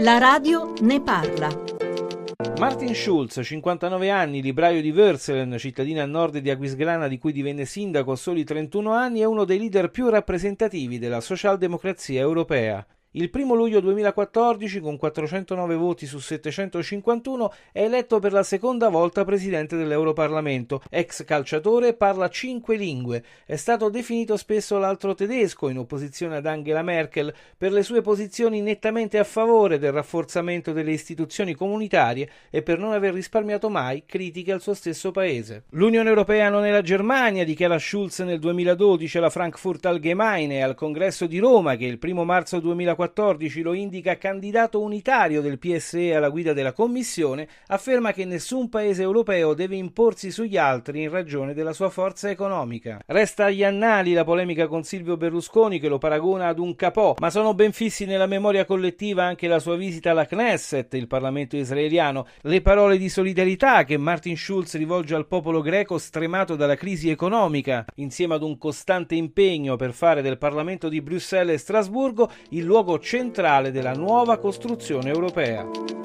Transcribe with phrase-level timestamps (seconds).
[0.00, 1.48] La radio ne parla.
[2.58, 7.64] Martin Schulz, 59 anni, libraio di Würselen, cittadina a nord di Aquisgrana di cui divenne
[7.64, 12.86] sindaco a soli 31 anni, è uno dei leader più rappresentativi della socialdemocrazia europea.
[13.18, 19.24] Il 1 luglio 2014, con 409 voti su 751, è eletto per la seconda volta
[19.24, 20.82] presidente dell'Europarlamento.
[20.90, 23.24] Ex calciatore, parla cinque lingue.
[23.46, 28.60] È stato definito spesso l'altro tedesco, in opposizione ad Angela Merkel, per le sue posizioni
[28.60, 34.52] nettamente a favore del rafforzamento delle istituzioni comunitarie e per non aver risparmiato mai critiche
[34.52, 35.64] al suo stesso paese.
[35.70, 40.74] L'Unione Europea non è la Germania, dichiara Schulz nel 2012 alla Frankfurt Allgemeine e al
[40.74, 46.14] Congresso di Roma, che il 1 marzo 2014 2014 lo indica candidato unitario del PSE
[46.14, 51.54] alla guida della Commissione, afferma che nessun paese europeo deve imporsi sugli altri in ragione
[51.54, 53.00] della sua forza economica.
[53.06, 57.30] Resta agli annali la polemica con Silvio Berlusconi che lo paragona ad un capò, ma
[57.30, 62.26] sono ben fissi nella memoria collettiva anche la sua visita alla Knesset, il Parlamento israeliano,
[62.42, 67.84] le parole di solidarietà che Martin Schulz rivolge al popolo greco stremato dalla crisi economica,
[67.96, 72.95] insieme ad un costante impegno per fare del Parlamento di Bruxelles e Strasburgo il luogo
[72.98, 75.95] centrale della nuova costruzione europea.